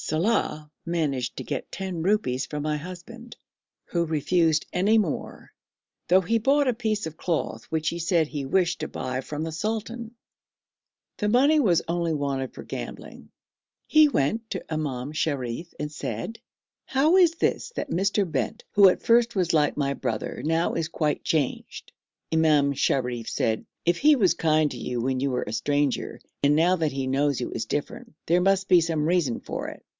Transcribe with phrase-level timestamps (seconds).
[0.03, 3.37] Saleh managed to get ten rupees from my husband,
[3.85, 5.53] who refused any more,
[6.07, 9.43] though he brought a piece of cloth which he said he wished to buy from
[9.43, 10.15] the sultan.
[11.17, 13.29] The money was only wanted for gambling.
[13.85, 16.39] He went to Imam Sharif and said,
[16.87, 18.29] 'How is this that Mr.
[18.29, 21.93] Bent, who at first was like my brother, now is quite changed?'
[22.33, 26.53] Imam Sharif said, 'If he was kind to you when you were a stranger, and
[26.55, 29.85] now that he knows you is different, there must be some reason for it.'